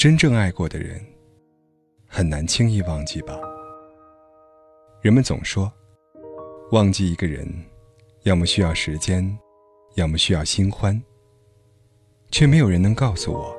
[0.00, 0.98] 真正爱过的人，
[2.06, 3.38] 很难轻易忘记吧？
[5.02, 5.70] 人们总说，
[6.72, 7.46] 忘记一个人，
[8.22, 9.38] 要么需要时间，
[9.96, 10.98] 要么需要新欢。
[12.30, 13.54] 却没有人能告诉我，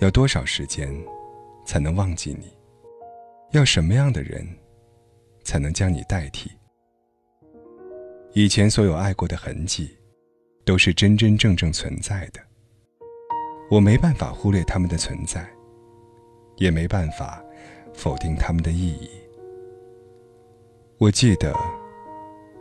[0.00, 0.92] 要多少时间，
[1.64, 2.52] 才能忘记你？
[3.52, 4.44] 要什么样的人，
[5.44, 6.50] 才能将你代替？
[8.32, 9.96] 以前所有爱过的痕迹，
[10.64, 12.40] 都是真真正正存在的。
[13.70, 15.48] 我没办法忽略他们的存在，
[16.56, 17.42] 也没办法
[17.92, 19.08] 否定他们的意义。
[20.98, 21.54] 我记得，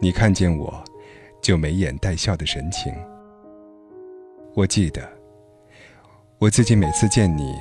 [0.00, 0.82] 你看见我，
[1.42, 2.94] 就眉眼带笑的神情。
[4.54, 5.06] 我记得，
[6.38, 7.54] 我自己每次见你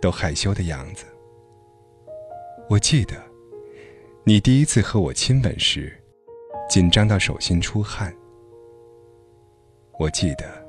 [0.00, 1.04] 都害羞的样子。
[2.70, 3.14] 我记得，
[4.24, 5.92] 你第一次和我亲吻时，
[6.70, 8.14] 紧张到手心出汗。
[9.98, 10.63] 我记得，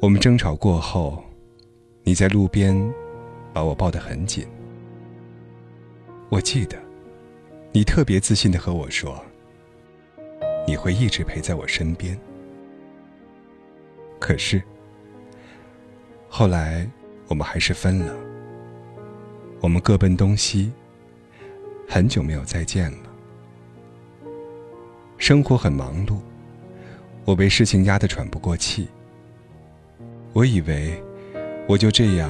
[0.00, 1.24] 我们争吵过后，
[2.02, 2.76] 你在路边
[3.52, 4.46] 把我抱得很紧。
[6.28, 6.76] 我记得，
[7.72, 9.24] 你特别自信的和我说，
[10.66, 12.18] 你会一直陪在我身边。
[14.18, 14.62] 可是，
[16.28, 16.86] 后来
[17.28, 18.14] 我们还是分了。
[19.60, 20.70] 我们各奔东西，
[21.88, 22.98] 很久没有再见了。
[25.16, 26.18] 生活很忙碌，
[27.24, 28.86] 我被事情压得喘不过气。
[30.34, 31.00] 我以为
[31.68, 32.28] 我就这样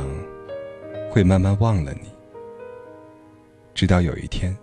[1.11, 2.11] 会慢慢忘了你，
[3.75, 4.55] 直到有一天，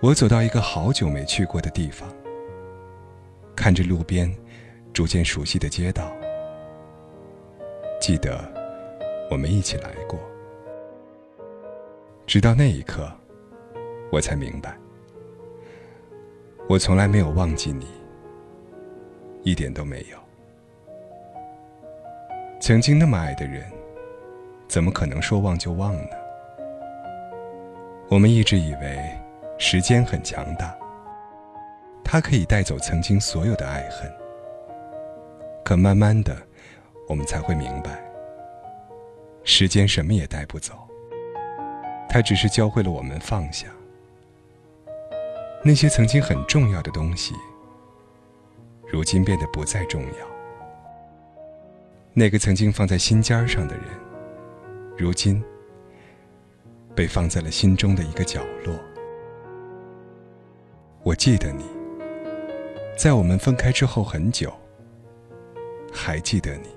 [0.00, 2.08] 我走到一个好久没去过的地方，
[3.56, 4.32] 看着路边。
[4.92, 6.10] 逐渐熟悉的街道，
[8.00, 8.50] 记得
[9.30, 10.18] 我们一起来过。
[12.26, 13.06] 直到那一刻，
[14.10, 14.74] 我才明白，
[16.66, 17.86] 我从来没有忘记你，
[19.42, 20.25] 一点都没有。
[22.66, 23.62] 曾经那么爱的人，
[24.66, 26.16] 怎么可能说忘就忘呢？
[28.08, 28.98] 我们一直以为
[29.56, 30.76] 时间很强大，
[32.02, 34.12] 它可以带走曾经所有的爱恨。
[35.64, 36.36] 可慢慢的，
[37.06, 38.02] 我们才会明白，
[39.44, 40.74] 时间什么也带不走。
[42.08, 43.68] 它只是教会了我们放下
[45.62, 47.32] 那些曾经很重要的东西，
[48.88, 50.35] 如今变得不再重要。
[52.18, 53.84] 那个曾经放在心尖上的人，
[54.96, 55.44] 如今
[56.94, 58.74] 被放在了心中的一个角落。
[61.02, 61.62] 我记得你，
[62.96, 64.50] 在我们分开之后很久。
[65.92, 66.68] 还记得你，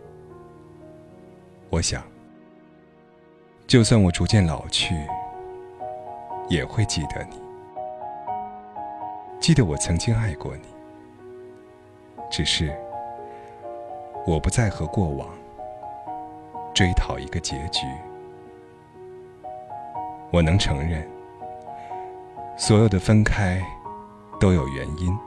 [1.69, 2.03] 我想，
[3.65, 4.93] 就算我逐渐老去，
[6.49, 7.39] 也会记得你，
[9.39, 10.63] 记得我曾经爱过你。
[12.29, 12.77] 只是，
[14.25, 15.27] 我不再和过往
[16.73, 17.85] 追讨一个结局。
[20.31, 21.07] 我能承认，
[22.55, 23.59] 所有的分开
[24.39, 25.17] 都有原因，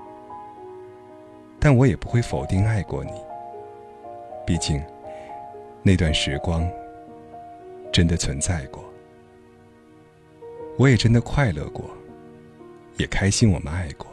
[1.59, 3.11] 但我也不会否定爱过你。
[4.47, 4.81] 毕竟，
[5.83, 6.65] 那段时光
[7.93, 8.85] 真的存在过，
[10.79, 11.91] 我也真的快乐过，
[12.97, 14.07] 也开心我们爱过，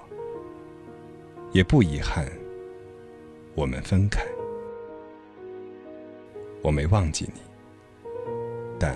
[1.51, 2.25] 也不遗憾
[3.53, 4.23] 我们分开。
[6.61, 7.41] 我没忘记你，
[8.79, 8.95] 但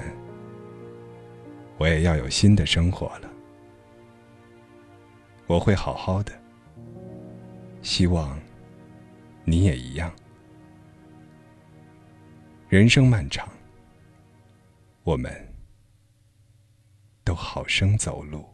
[1.77, 3.29] 我也要有新的生活了。
[5.47, 6.31] 我会好好的，
[7.81, 8.39] 希望
[9.43, 10.13] 你也一样。
[12.69, 13.47] 人生漫长，
[15.03, 15.31] 我们
[17.23, 18.52] 都好生走路。